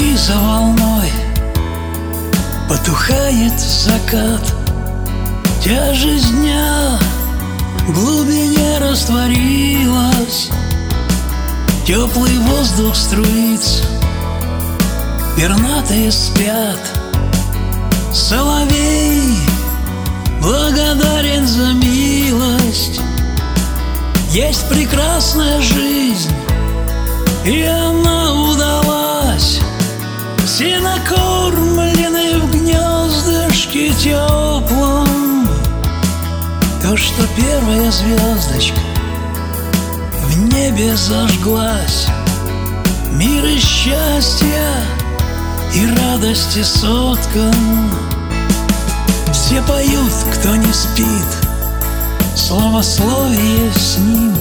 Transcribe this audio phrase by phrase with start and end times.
[0.00, 1.12] за волной
[2.66, 4.40] Потухает закат.
[5.62, 6.98] Тяжесть дня
[7.86, 10.48] в глубине растворилась.
[11.86, 13.84] Теплый воздух струится
[15.36, 16.80] Пернатые спят.
[18.14, 19.36] Соловей
[20.40, 23.00] благодарен за милость.
[24.30, 26.32] Есть прекрасная жизнь
[27.44, 27.62] И
[34.02, 35.48] теплом.
[36.82, 38.80] То, что первая звездочка
[40.26, 42.08] В небе зажглась.
[43.12, 44.66] Мир и счастье
[45.74, 47.54] и радости соткан.
[49.32, 51.06] Все поют, кто не спит.
[52.34, 54.34] Словословие с ним.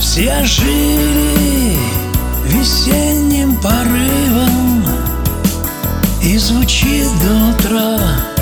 [0.00, 1.78] Все жили
[2.46, 4.84] весенним порывом.
[6.22, 8.39] И звучит до утра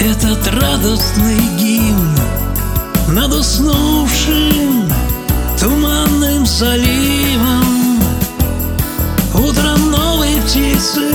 [0.00, 2.16] Этот радостный гимн
[3.08, 4.88] Над уснувшим
[5.58, 8.00] туманным заливом.
[9.34, 11.10] Утром новые птицы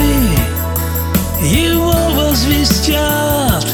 [1.42, 3.66] его возвестят.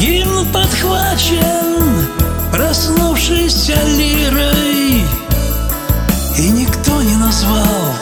[0.00, 2.08] Гимн подхвачен
[2.50, 5.04] проснувшейся лирой.
[6.36, 7.94] И никто не назвал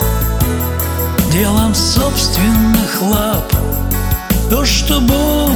[1.31, 3.53] делом собственных лап.
[4.49, 5.51] То, что Бог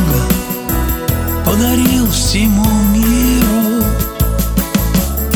[1.54, 3.84] подарил всему миру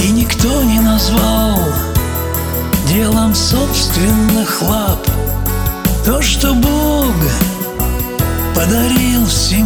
[0.03, 1.61] И никто не назвал
[2.89, 4.99] делом собственных лап
[6.05, 7.15] То, что Бог
[8.53, 9.58] подарил всему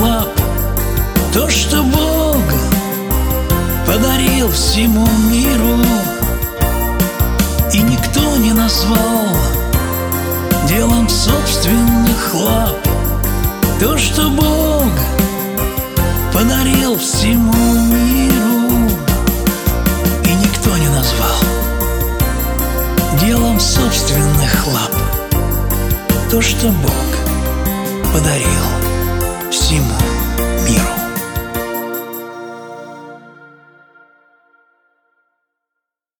[0.00, 0.28] лап
[1.32, 2.36] То, что Бог
[3.86, 5.78] подарил всему миру
[7.72, 9.28] И никто не назвал
[10.68, 12.76] делом собственных лап.
[13.80, 14.92] То, что Бог
[16.32, 18.90] подарил всему миру
[20.24, 21.42] И никто не назвал
[23.20, 24.94] делом собственных лап.
[26.30, 28.91] То, что Бог подарил
[29.52, 30.21] всему